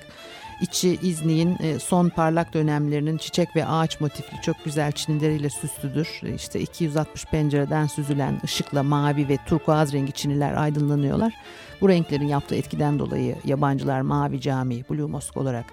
İçi 0.61 0.99
İznik'in 1.03 1.57
e, 1.63 1.79
son 1.79 2.09
parlak 2.09 2.55
dönemlerinin 2.55 3.17
çiçek 3.19 3.57
ve 3.57 3.67
ağaç 3.67 4.01
motifli 4.01 4.43
çok 4.43 4.65
güzel 4.65 4.93
çinileriyle 4.93 5.51
süslüdür. 5.51 6.21
E, 6.23 6.35
işte 6.35 6.61
260 6.61 7.25
pencereden 7.25 7.87
süzülen 7.87 8.41
ışıkla 8.45 8.83
mavi 8.83 9.29
ve 9.29 9.39
turkuaz 9.47 9.93
rengi 9.93 10.13
çiniler 10.13 10.55
aydınlanıyorlar. 10.55 11.35
Bu 11.81 11.89
renklerin 11.89 12.27
yaptığı 12.27 12.55
etkiden 12.55 12.99
dolayı 12.99 13.37
yabancılar 13.45 14.01
Mavi 14.01 14.41
Camii, 14.41 14.85
Blue 14.91 15.07
Mosque 15.07 15.43
olarak 15.43 15.65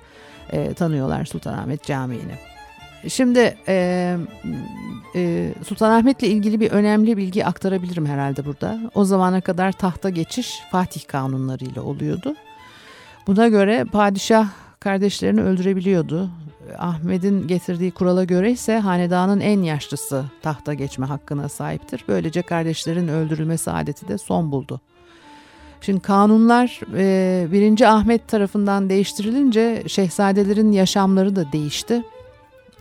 e, 0.52 0.74
tanıyorlar 0.74 1.26
Sultanahmet 1.26 1.84
Camii'ni. 1.84 2.55
Şimdi 3.10 3.58
e, 3.68 4.18
e, 5.16 5.54
Sultanahmet'le 5.68 6.24
ilgili 6.24 6.60
bir 6.60 6.72
önemli 6.72 7.18
bilgi 7.18 7.46
aktarabilirim 7.46 8.06
herhalde 8.06 8.46
burada. 8.46 8.80
O 8.96 9.06
zamana 9.06 9.42
kadar 9.42 9.72
tahta 9.72 10.10
geçiş 10.10 10.60
Fatih 10.72 11.08
kanunlarıyla 11.08 11.82
oluyordu. 11.82 12.36
Buna 13.28 13.48
göre 13.48 13.86
padişah 13.92 14.50
kardeşlerini 14.80 15.42
öldürebiliyordu. 15.42 16.30
Ahmet'in 16.78 17.48
getirdiği 17.48 17.92
kurala 17.92 18.24
göre 18.24 18.52
ise 18.52 18.80
hanedanın 18.80 19.40
en 19.40 19.62
yaşlısı 19.62 20.26
tahta 20.42 20.74
geçme 20.74 21.06
hakkına 21.06 21.50
sahiptir. 21.50 22.06
Böylece 22.08 22.42
kardeşlerin 22.42 23.08
öldürülmesi 23.08 23.72
adeti 23.72 24.08
de 24.08 24.18
son 24.18 24.52
buldu. 24.52 24.82
Şimdi 25.82 26.00
kanunlar 26.00 26.80
e, 26.98 27.48
1. 27.52 27.82
Ahmet 27.82 28.28
tarafından 28.28 28.90
değiştirilince 28.90 29.84
şehzadelerin 29.88 30.72
yaşamları 30.72 31.36
da 31.36 31.52
değişti. 31.52 32.04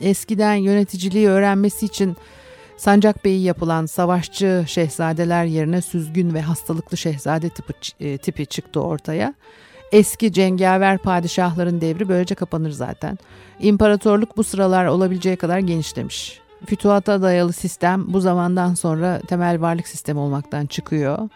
Eskiden 0.01 0.55
yöneticiliği 0.55 1.29
öğrenmesi 1.29 1.87
için 1.87 2.17
Sancak 2.77 3.25
Bey'i 3.25 3.43
yapılan 3.43 3.87
savaşçı 3.87 4.65
şehzadeler 4.67 5.45
yerine 5.45 5.83
süzgün 5.83 6.35
ve 6.35 6.41
hastalıklı 6.41 6.97
şehzade 6.97 7.49
tipi, 7.49 7.73
e, 8.01 8.19
tipi 8.19 8.47
çıktı 8.47 8.81
ortaya. 8.81 9.35
Eski 9.93 10.33
cengaver 10.33 10.99
padişahların 10.99 11.81
devri 11.81 12.09
böylece 12.09 12.35
kapanır 12.35 12.71
zaten. 12.71 13.19
İmparatorluk 13.61 14.37
bu 14.37 14.45
sıralar 14.45 14.87
olabileceği 14.87 15.37
kadar 15.37 15.59
genişlemiş. 15.59 16.44
Fütuhata 16.67 17.23
dayalı 17.23 17.53
sistem 17.53 18.05
bu 18.13 18.21
zamandan 18.21 18.75
sonra 18.75 19.21
temel 19.29 19.61
varlık 19.61 19.89
sistemi 19.89 20.21
olmaktan 20.21 20.67
çıkıyor. 20.67 21.29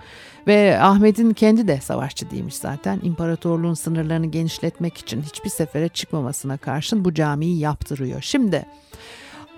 Ve 0.47 0.79
Ahmet'in 0.81 1.33
kendi 1.33 1.69
de 1.69 1.81
savaşçı 1.81 2.31
değilmiş 2.31 2.57
zaten. 2.57 3.01
İmparatorluğun 3.03 3.75
sınırlarını 3.75 4.27
genişletmek 4.27 4.99
için 4.99 5.23
hiçbir 5.23 5.51
sefere 5.51 5.89
çıkmamasına 5.89 6.57
karşın 6.57 7.05
bu 7.05 7.15
camiyi 7.15 7.59
yaptırıyor. 7.59 8.23
Şimdi 8.23 8.67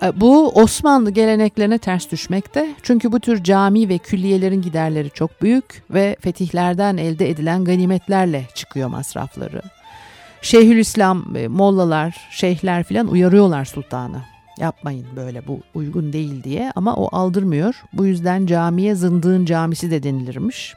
e, 0.02 0.20
bu 0.20 0.48
Osmanlı 0.48 1.10
geleneklerine 1.10 1.78
ters 1.78 2.10
düşmekte. 2.10 2.74
Çünkü 2.82 3.12
bu 3.12 3.20
tür 3.20 3.44
cami 3.44 3.88
ve 3.88 3.98
külliyelerin 3.98 4.62
giderleri 4.62 5.10
çok 5.10 5.42
büyük 5.42 5.82
ve 5.90 6.16
fetihlerden 6.20 6.96
elde 6.96 7.30
edilen 7.30 7.64
ganimetlerle 7.64 8.48
çıkıyor 8.54 8.88
masrafları. 8.88 9.62
Şeyhülislam, 10.42 11.36
e, 11.36 11.48
mollalar, 11.48 12.28
şeyhler 12.30 12.84
filan 12.84 13.08
uyarıyorlar 13.08 13.64
sultanı. 13.64 14.22
Yapmayın 14.60 15.06
böyle 15.16 15.46
bu 15.46 15.60
uygun 15.74 16.12
değil 16.12 16.44
diye 16.44 16.72
ama 16.74 16.94
o 16.94 17.16
aldırmıyor. 17.16 17.82
Bu 17.92 18.06
yüzden 18.06 18.46
camiye 18.46 18.94
zındığın 18.94 19.44
camisi 19.44 19.90
de 19.90 20.02
denilirmiş. 20.02 20.74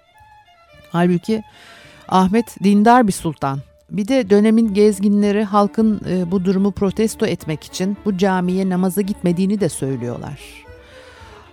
Halbuki 0.92 1.44
Ahmet 2.08 2.64
dindar 2.64 3.08
bir 3.08 3.12
sultan. 3.12 3.60
Bir 3.92 4.08
de 4.08 4.30
dönemin 4.30 4.74
gezginleri 4.74 5.44
halkın 5.44 6.02
e, 6.10 6.32
bu 6.32 6.46
durumu 6.46 6.72
protesto 6.72 7.26
etmek 7.26 7.64
için 7.64 7.98
bu 8.06 8.18
camiye 8.18 8.70
namaza 8.70 9.02
gitmediğini 9.02 9.60
de 9.60 9.70
söylüyorlar. 9.70 10.40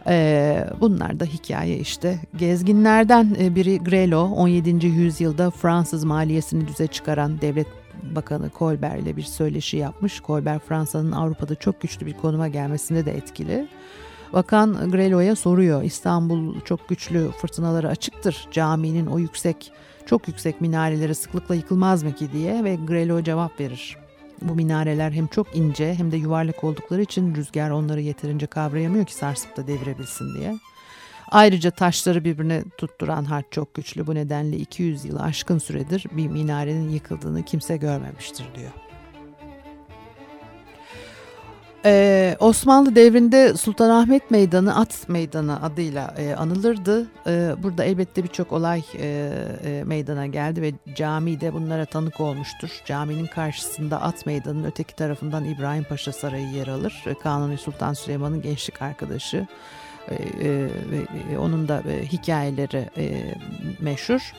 E, 0.06 0.64
bunlar 0.80 1.20
da 1.20 1.24
hikaye 1.24 1.78
işte. 1.78 2.18
Gezginlerden 2.36 3.36
e, 3.40 3.54
biri 3.54 3.78
Grelo 3.78 4.22
17. 4.22 4.86
yüzyılda 4.86 5.50
Fransız 5.50 6.04
maliyesini 6.04 6.68
düze 6.68 6.86
çıkaran 6.86 7.40
devlet 7.40 7.79
bakanı 8.02 8.50
Colbert 8.58 9.02
ile 9.02 9.16
bir 9.16 9.22
söyleşi 9.22 9.76
yapmış. 9.76 10.22
Colbert 10.26 10.68
Fransa'nın 10.68 11.12
Avrupa'da 11.12 11.54
çok 11.54 11.80
güçlü 11.80 12.06
bir 12.06 12.14
konuma 12.14 12.48
gelmesinde 12.48 13.06
de 13.06 13.12
etkili. 13.12 13.68
Bakan 14.32 14.90
Grelo'ya 14.90 15.36
soruyor 15.36 15.82
İstanbul 15.82 16.60
çok 16.60 16.88
güçlü 16.88 17.30
fırtınaları 17.30 17.88
açıktır. 17.88 18.48
Caminin 18.52 19.06
o 19.06 19.18
yüksek 19.18 19.72
çok 20.06 20.28
yüksek 20.28 20.60
minareleri 20.60 21.14
sıklıkla 21.14 21.54
yıkılmaz 21.54 22.02
mı 22.02 22.14
ki 22.14 22.32
diye 22.32 22.64
ve 22.64 22.74
Grelo 22.74 23.22
cevap 23.22 23.60
verir. 23.60 23.96
Bu 24.42 24.54
minareler 24.54 25.10
hem 25.10 25.26
çok 25.26 25.56
ince 25.56 25.94
hem 25.94 26.12
de 26.12 26.16
yuvarlak 26.16 26.64
oldukları 26.64 27.02
için 27.02 27.34
rüzgar 27.34 27.70
onları 27.70 28.00
yeterince 28.00 28.46
kavrayamıyor 28.46 29.06
ki 29.06 29.14
sarsıp 29.14 29.56
da 29.56 29.66
devirebilsin 29.66 30.34
diye. 30.34 30.58
Ayrıca 31.30 31.70
taşları 31.70 32.24
birbirine 32.24 32.64
tutturan 32.78 33.24
harç 33.24 33.46
çok 33.50 33.74
güçlü. 33.74 34.06
Bu 34.06 34.14
nedenle 34.14 34.56
200 34.56 35.04
yılı 35.04 35.22
aşkın 35.22 35.58
süredir 35.58 36.06
bir 36.12 36.26
minarenin 36.26 36.88
yıkıldığını 36.88 37.42
kimse 37.42 37.76
görmemiştir 37.76 38.46
diyor. 38.54 38.70
Ee, 41.84 42.36
Osmanlı 42.40 42.96
devrinde 42.96 43.56
Sultanahmet 43.56 44.30
Meydanı 44.30 44.76
At 44.76 45.08
Meydanı 45.08 45.62
adıyla 45.62 46.14
e, 46.18 46.34
anılırdı. 46.34 47.06
E, 47.26 47.54
burada 47.62 47.84
elbette 47.84 48.22
birçok 48.22 48.52
olay 48.52 48.82
e, 48.98 49.32
e, 49.64 49.84
meydana 49.84 50.26
geldi 50.26 50.62
ve 50.62 50.72
cami 50.94 51.40
de 51.40 51.52
bunlara 51.52 51.84
tanık 51.84 52.20
olmuştur. 52.20 52.70
Caminin 52.84 53.26
karşısında 53.26 54.02
At 54.02 54.26
Meydanı'nın 54.26 54.64
öteki 54.64 54.96
tarafından 54.96 55.44
İbrahim 55.44 55.84
Paşa 55.84 56.12
Sarayı 56.12 56.48
yer 56.48 56.66
alır. 56.66 57.04
Kanuni 57.22 57.58
Sultan 57.58 57.92
Süleyman'ın 57.92 58.42
gençlik 58.42 58.82
arkadaşı. 58.82 59.46
E, 60.10 60.68
e, 61.32 61.38
onun 61.38 61.68
da 61.68 61.82
e, 61.88 62.06
hikayeleri 62.06 62.90
e, 62.96 63.34
meşhur. 63.80 64.32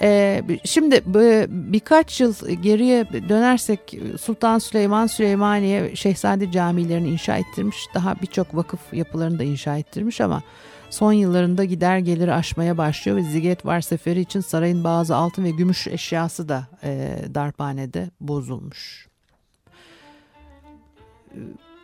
Ee, 0.00 0.42
şimdi 0.64 1.02
birkaç 1.48 2.20
yıl 2.20 2.34
geriye 2.48 3.10
dönersek 3.28 3.98
Sultan 4.20 4.58
Süleyman 4.58 5.06
Süleymaniye 5.06 5.96
Şehzade 5.96 6.50
camilerini 6.50 7.08
inşa 7.08 7.36
ettirmiş. 7.36 7.86
Daha 7.94 8.16
birçok 8.22 8.54
vakıf 8.56 8.80
yapılarını 8.92 9.38
da 9.38 9.44
inşa 9.44 9.76
ettirmiş 9.78 10.20
ama 10.20 10.42
son 10.90 11.12
yıllarında 11.12 11.64
gider 11.64 11.98
geliri 11.98 12.32
aşmaya 12.32 12.78
başlıyor 12.78 13.16
ve 13.16 13.22
Ziget 13.22 13.66
var 13.66 13.80
seferi 13.80 14.20
için 14.20 14.40
sarayın 14.40 14.84
bazı 14.84 15.16
altın 15.16 15.44
ve 15.44 15.50
gümüş 15.50 15.86
eşyası 15.86 16.48
da 16.48 16.66
e, 16.82 17.18
darphanede 17.34 18.10
bozulmuş. 18.20 19.08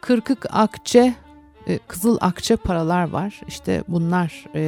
Kırkık 0.00 0.46
Akçe 0.50 1.14
e, 1.66 1.78
kızıl 1.78 2.18
akçe 2.20 2.56
paralar 2.56 3.10
var. 3.10 3.40
İşte 3.48 3.84
bunlar 3.88 4.44
e, 4.54 4.60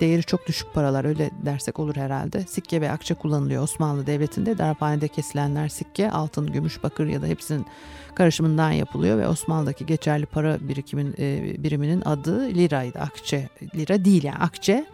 değeri 0.00 0.22
çok 0.22 0.46
düşük 0.46 0.74
paralar 0.74 1.04
öyle 1.04 1.30
dersek 1.44 1.78
olur 1.78 1.96
herhalde. 1.96 2.44
Sikke 2.48 2.80
ve 2.80 2.90
akçe 2.90 3.14
kullanılıyor 3.14 3.62
Osmanlı 3.62 4.06
Devleti'nde. 4.06 4.58
Darphanede 4.58 5.08
kesilenler 5.08 5.68
sikke, 5.68 6.10
altın, 6.10 6.52
gümüş, 6.52 6.82
bakır 6.82 7.06
ya 7.06 7.22
da 7.22 7.26
hepsinin 7.26 7.66
karışımından 8.14 8.70
yapılıyor 8.70 9.18
ve 9.18 9.28
Osmanlı'daki 9.28 9.86
geçerli 9.86 10.26
para 10.26 10.68
birikimin 10.68 11.14
e, 11.18 11.56
biriminin 11.64 12.02
adı 12.04 12.48
liraydı. 12.48 12.98
Akçe, 12.98 13.48
lira 13.74 14.04
değil 14.04 14.24
yani 14.24 14.38
akçe. 14.38 14.86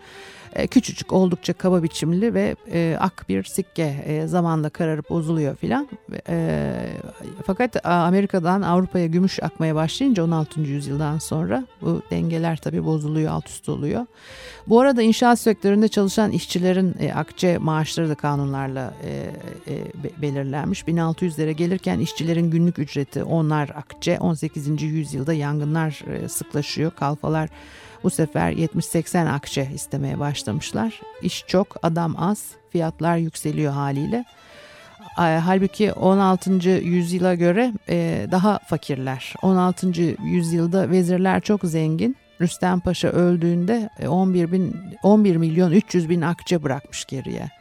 E, 0.53 0.67
küçücük 0.67 1.13
oldukça 1.13 1.53
kaba 1.53 1.83
biçimli 1.83 2.35
ve 2.35 2.57
e, 2.73 2.97
ak 3.01 3.25
bir 3.29 3.45
sikke 3.45 4.05
e, 4.07 4.27
zamanla 4.27 4.71
kararıp 4.71 5.11
bozuluyor 5.11 5.57
filan. 5.57 5.89
E, 6.29 6.75
fakat 7.47 7.87
Amerika'dan 7.87 8.63
Avrupa'ya 8.63 9.07
gümüş 9.07 9.43
akmaya 9.43 9.75
başlayınca 9.75 10.25
16. 10.25 10.61
yüzyıldan 10.61 11.19
sonra 11.19 11.65
bu 11.81 12.03
dengeler 12.11 12.57
tabii 12.57 12.85
bozuluyor, 12.85 13.33
alt 13.33 13.49
üst 13.49 13.69
oluyor. 13.69 14.07
Bu 14.67 14.81
arada 14.81 15.03
inşaat 15.03 15.39
sektöründe 15.39 15.89
çalışan 15.89 16.31
işçilerin 16.31 16.95
e, 17.01 17.13
akçe 17.13 17.59
maaşları 17.59 18.09
da 18.09 18.15
kanunlarla 18.15 18.95
e, 19.05 19.31
e, 19.75 20.23
belirlenmiş. 20.23 20.83
1600'lere 20.83 21.51
gelirken 21.51 21.99
işçilerin 21.99 22.51
günlük 22.51 22.79
ücreti 22.79 23.23
onlar 23.23 23.69
akçe. 23.69 24.19
18. 24.19 24.83
yüzyılda 24.83 25.33
yangınlar 25.33 26.05
e, 26.15 26.29
sıklaşıyor, 26.29 26.91
kalfalar 26.91 27.49
bu 28.05 28.11
sefer 28.11 28.53
70-80 28.53 29.29
akçe 29.31 29.69
istemeye 29.75 30.19
başlamışlar. 30.19 31.01
İş 31.23 31.45
çok, 31.47 31.77
adam 31.83 32.15
az, 32.19 32.45
fiyatlar 32.71 33.17
yükseliyor 33.17 33.73
haliyle. 33.73 34.25
Halbuki 35.19 35.93
16. 35.93 36.69
yüzyıla 36.69 37.35
göre 37.35 37.73
e, 37.89 38.27
daha 38.31 38.59
fakirler. 38.59 39.35
16. 39.43 39.93
yüzyılda 40.25 40.91
vezirler 40.91 41.41
çok 41.41 41.61
zengin. 41.63 42.17
Rüstem 42.41 42.81
Paşa 42.81 43.09
öldüğünde 43.09 43.91
11, 44.09 44.45
e, 44.45 44.53
bin, 44.53 44.77
11 45.03 45.37
milyon 45.37 45.73
300 45.73 46.09
bin 46.09 46.21
akçe 46.21 46.63
bırakmış 46.63 47.05
geriye. 47.05 47.58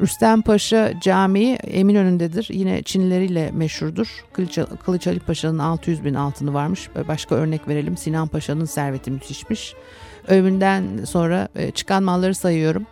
Rüstem 0.00 0.42
Paşa 0.42 1.00
Camii 1.00 1.54
Eminönü'ndedir. 1.54 2.48
Yine 2.50 2.82
Çinlileriyle 2.82 3.50
meşhurdur. 3.50 4.24
Kılıç, 4.32 4.58
Kılıç 4.84 5.06
Ali 5.06 5.20
Paşa'nın 5.20 5.58
600 5.58 6.04
bin 6.04 6.14
altını 6.14 6.54
varmış. 6.54 6.88
Başka 7.08 7.34
örnek 7.34 7.68
verelim. 7.68 7.96
Sinan 7.96 8.28
Paşa'nın 8.28 8.64
serveti 8.64 9.10
müthişmiş. 9.10 9.74
Övünden 10.28 11.04
sonra 11.04 11.48
e, 11.54 11.70
çıkan 11.70 12.02
malları 12.02 12.34
sayıyorum. 12.34 12.86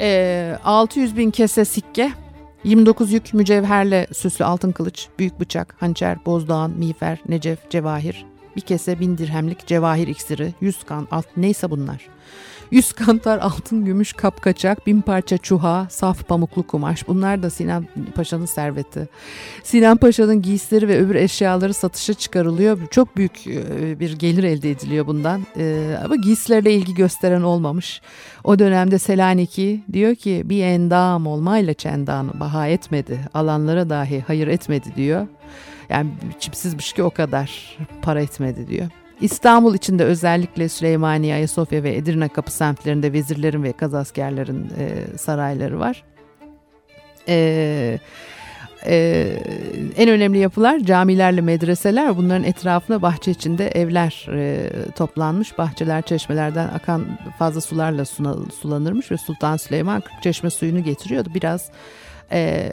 E, 0.00 0.58
600 0.64 1.16
bin 1.16 1.30
kese 1.30 1.64
sikke, 1.64 2.12
29 2.64 3.12
yük 3.12 3.34
mücevherle 3.34 4.06
süslü 4.12 4.44
altın 4.44 4.72
kılıç, 4.72 5.08
büyük 5.18 5.40
bıçak, 5.40 5.76
hançer, 5.80 6.26
bozdağın, 6.26 6.78
miğfer, 6.78 7.18
necef, 7.28 7.70
cevahir, 7.70 8.26
bir 8.56 8.60
kese 8.60 9.00
bin 9.00 9.18
dirhemlik 9.18 9.66
cevahir 9.66 10.08
iksiri, 10.08 10.54
100 10.60 10.84
kan, 10.84 11.08
alt 11.10 11.26
neyse 11.36 11.70
bunlar. 11.70 12.08
Yüz 12.70 12.92
kantar 12.92 13.38
altın 13.38 13.84
gümüş 13.84 14.12
kapkaçak, 14.12 14.86
bin 14.86 15.00
parça 15.00 15.38
çuha, 15.38 15.86
saf 15.90 16.28
pamuklu 16.28 16.66
kumaş. 16.66 17.08
Bunlar 17.08 17.42
da 17.42 17.50
Sinan 17.50 17.86
Paşa'nın 18.14 18.46
serveti. 18.46 19.08
Sinan 19.62 19.96
Paşa'nın 19.96 20.42
giysileri 20.42 20.88
ve 20.88 20.98
öbür 20.98 21.14
eşyaları 21.14 21.74
satışa 21.74 22.14
çıkarılıyor. 22.14 22.78
Çok 22.90 23.16
büyük 23.16 23.46
e, 23.46 24.00
bir 24.00 24.18
gelir 24.18 24.44
elde 24.44 24.70
ediliyor 24.70 25.06
bundan. 25.06 25.46
E, 25.56 25.96
ama 26.04 26.16
giysilerle 26.16 26.72
ilgi 26.72 26.94
gösteren 26.94 27.42
olmamış. 27.42 28.00
O 28.44 28.58
dönemde 28.58 28.98
Selanik'i 28.98 29.80
diyor 29.92 30.14
ki 30.14 30.42
bir 30.44 30.62
endam 30.62 31.26
olmayla 31.26 31.74
çendan 31.74 32.40
baha 32.40 32.68
etmedi. 32.68 33.20
Alanlara 33.34 33.90
dahi 33.90 34.24
hayır 34.26 34.46
etmedi 34.46 34.88
diyor. 34.96 35.26
Yani 35.88 36.10
çipsizmiş 36.40 36.92
ki 36.92 37.02
o 37.02 37.10
kadar 37.10 37.78
para 38.02 38.20
etmedi 38.20 38.68
diyor. 38.68 38.88
İstanbul 39.20 39.74
içinde 39.74 40.04
özellikle 40.04 40.68
Süleymaniye, 40.68 41.34
Ayasofya 41.34 41.82
ve 41.82 41.96
Edirne 41.96 42.28
kapı 42.28 42.52
semtlerinde 42.52 43.12
vezirlerin 43.12 43.62
ve 43.62 43.72
kazaskerlerin 43.72 44.70
e, 44.78 45.18
sarayları 45.18 45.80
var. 45.80 46.04
E, 47.28 47.98
e, 48.86 49.26
en 49.96 50.08
önemli 50.08 50.38
yapılar 50.38 50.78
camilerle 50.78 51.40
medreseler. 51.40 52.16
Bunların 52.16 52.44
etrafına 52.44 53.02
bahçe 53.02 53.30
içinde 53.30 53.68
evler 53.68 54.26
e, 54.32 54.70
toplanmış. 54.96 55.58
Bahçeler 55.58 56.02
çeşmelerden 56.02 56.68
akan 56.68 57.18
fazla 57.38 57.60
sularla 57.60 58.04
sulanırmış 58.60 59.10
ve 59.10 59.16
Sultan 59.16 59.56
Süleyman 59.56 60.02
çeşme 60.22 60.50
suyunu 60.50 60.84
getiriyordu. 60.84 61.28
Biraz 61.34 61.70
e, 62.32 62.72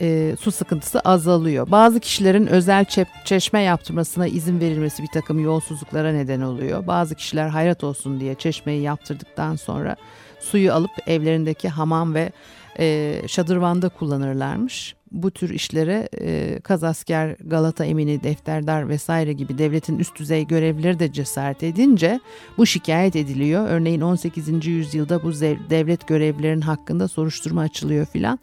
e, 0.00 0.36
su 0.40 0.52
sıkıntısı 0.52 1.00
azalıyor. 1.00 1.70
Bazı 1.70 2.00
kişilerin 2.00 2.46
özel 2.46 2.84
çeşme 3.24 3.62
yaptırmasına 3.62 4.26
izin 4.26 4.60
verilmesi 4.60 5.02
bir 5.02 5.08
takım 5.14 5.44
yolsuzluklara 5.44 6.12
neden 6.12 6.40
oluyor. 6.40 6.86
Bazı 6.86 7.14
kişiler 7.14 7.48
hayrat 7.48 7.84
olsun 7.84 8.20
diye 8.20 8.34
çeşmeyi 8.34 8.82
yaptırdıktan 8.82 9.56
sonra 9.56 9.96
suyu 10.40 10.72
alıp 10.72 10.90
evlerindeki 11.06 11.68
hamam 11.68 12.14
ve 12.14 12.32
e, 12.78 13.14
şadırvanda 13.26 13.88
kullanırlarmış. 13.88 14.94
Bu 15.12 15.30
tür 15.30 15.50
işlere 15.50 16.08
e, 16.20 16.60
kazasker, 16.60 17.36
Galata 17.44 17.84
emini, 17.84 18.22
defterdar 18.22 18.88
vesaire 18.88 19.32
gibi 19.32 19.58
devletin 19.58 19.98
üst 19.98 20.18
düzey 20.18 20.46
görevlileri 20.46 20.98
de 20.98 21.12
cesaret 21.12 21.62
edince 21.62 22.20
bu 22.58 22.66
şikayet 22.66 23.16
ediliyor. 23.16 23.68
Örneğin 23.68 24.00
18. 24.00 24.66
yüzyılda 24.66 25.22
bu 25.22 25.32
devlet 25.70 26.08
görevlilerinin 26.08 26.60
hakkında 26.60 27.08
soruşturma 27.08 27.60
açılıyor 27.60 28.06
filan. 28.06 28.38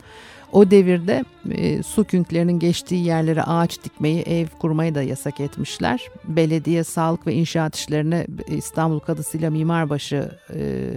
O 0.51 0.71
devirde 0.71 1.25
e, 1.51 1.83
su 1.83 2.03
künklerinin 2.03 2.59
geçtiği 2.59 3.05
yerlere 3.05 3.43
ağaç 3.43 3.83
dikmeyi, 3.83 4.21
ev 4.21 4.47
kurmayı 4.59 4.95
da 4.95 5.01
yasak 5.01 5.39
etmişler. 5.39 6.09
Belediye, 6.27 6.83
sağlık 6.83 7.27
ve 7.27 7.33
inşaat 7.33 7.75
işlerine 7.75 8.27
İstanbul 8.47 8.99
Kadısı 8.99 9.37
ile 9.37 9.49
Mimarbaşı 9.49 10.31
e, 10.53 10.89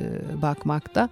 bakmakta. 0.43 1.09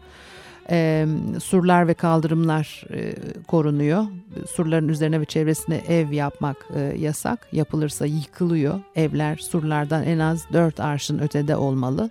E, 0.70 1.06
surlar 1.42 1.88
ve 1.88 1.94
kaldırımlar 1.94 2.84
e, 2.90 3.14
korunuyor. 3.42 4.06
Surların 4.50 4.88
üzerine 4.88 5.20
ve 5.20 5.24
çevresine 5.24 5.76
ev 5.88 6.12
yapmak 6.12 6.56
e, 6.76 6.80
yasak. 6.80 7.48
Yapılırsa 7.52 8.06
yıkılıyor. 8.06 8.80
Evler 8.96 9.36
surlardan 9.36 10.04
en 10.04 10.18
az 10.18 10.44
4 10.52 10.80
arşın 10.80 11.18
ötede 11.18 11.56
olmalı. 11.56 12.10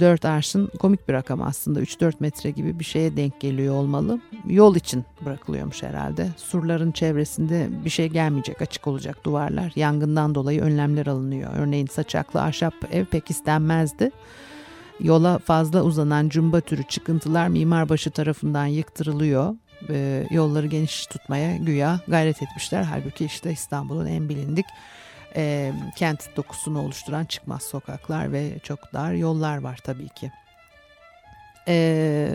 4 0.00 0.24
arşın 0.24 0.70
komik 0.78 1.08
bir 1.08 1.14
rakam 1.14 1.42
aslında 1.42 1.80
3-4 1.80 2.12
metre 2.20 2.50
gibi 2.50 2.78
bir 2.78 2.84
şeye 2.84 3.16
denk 3.16 3.40
geliyor 3.40 3.74
olmalı. 3.74 4.20
Yol 4.46 4.76
için 4.76 5.04
bırakılıyormuş 5.24 5.82
herhalde. 5.82 6.28
Surların 6.36 6.92
çevresinde 6.92 7.68
bir 7.84 7.90
şey 7.90 8.08
gelmeyecek 8.08 8.62
açık 8.62 8.86
olacak 8.86 9.24
duvarlar. 9.24 9.72
Yangından 9.76 10.34
dolayı 10.34 10.62
önlemler 10.62 11.06
alınıyor. 11.06 11.50
Örneğin 11.56 11.86
saçaklı 11.86 12.42
ahşap 12.42 12.74
ev 12.92 13.04
pek 13.04 13.30
istenmezdi. 13.30 14.10
Yola 15.00 15.38
fazla 15.38 15.82
uzanan 15.82 16.28
cumba 16.28 16.60
türü 16.60 16.82
çıkıntılar 16.82 17.48
mimarbaşı 17.48 18.10
tarafından 18.10 18.66
yıktırılıyor. 18.66 19.54
E, 19.88 20.26
yolları 20.30 20.66
geniş 20.66 21.06
tutmaya 21.06 21.56
güya 21.56 22.00
gayret 22.08 22.42
etmişler. 22.42 22.82
Halbuki 22.82 23.24
işte 23.24 23.52
İstanbul'un 23.52 24.06
en 24.06 24.28
bilindik 24.28 24.66
e, 25.36 25.72
kent 25.96 26.36
dokusunu 26.36 26.82
oluşturan 26.82 27.24
çıkmaz 27.24 27.62
sokaklar 27.62 28.32
ve 28.32 28.58
çok 28.62 28.92
dar 28.92 29.12
yollar 29.12 29.58
var 29.58 29.78
tabii 29.84 30.08
ki. 30.08 30.32
E, 31.68 32.28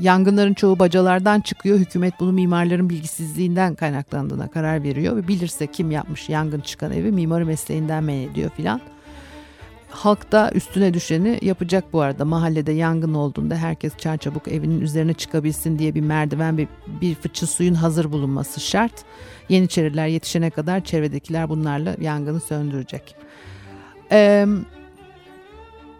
yangınların 0.00 0.54
çoğu 0.54 0.78
bacalardan 0.78 1.40
çıkıyor. 1.40 1.78
Hükümet 1.78 2.14
bunu 2.20 2.32
mimarların 2.32 2.90
bilgisizliğinden 2.90 3.74
kaynaklandığına 3.74 4.48
karar 4.48 4.82
veriyor 4.82 5.16
ve 5.16 5.28
bilirse 5.28 5.66
kim 5.66 5.90
yapmış 5.90 6.28
yangın 6.28 6.60
çıkan 6.60 6.92
evi 6.92 7.12
mimarı 7.12 7.46
mesleğinden 7.46 8.04
men 8.04 8.16
ediyor 8.16 8.50
filan. 8.50 8.80
Halk 9.90 10.32
da 10.32 10.50
üstüne 10.54 10.94
düşeni 10.94 11.38
yapacak 11.42 11.92
bu 11.92 12.00
arada. 12.00 12.24
Mahallede 12.24 12.72
yangın 12.72 13.14
olduğunda 13.14 13.56
herkes 13.56 13.96
çarçabuk 13.96 14.48
evinin 14.48 14.80
üzerine 14.80 15.14
çıkabilsin 15.14 15.78
diye 15.78 15.94
bir 15.94 16.00
merdiven 16.00 16.58
bir, 16.58 16.68
bir 17.00 17.14
fıçı 17.14 17.46
suyun 17.46 17.74
hazır 17.74 18.12
bulunması 18.12 18.60
şart. 18.60 18.92
Yeniçeriler 19.48 20.06
yetişene 20.06 20.50
kadar 20.50 20.84
çevredekiler 20.84 21.48
bunlarla 21.48 21.96
yangını 22.00 22.40
söndürecek. 22.40 23.14
Ee, 24.12 24.46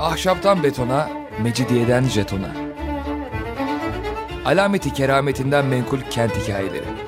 Ahşaptan 0.00 0.62
betona, 0.62 1.10
mecidiyeden 1.42 2.04
jetona. 2.04 2.50
Alameti 4.44 4.92
kerametinden 4.92 5.66
menkul 5.66 6.00
kent 6.10 6.36
hikayeleri. 6.36 7.07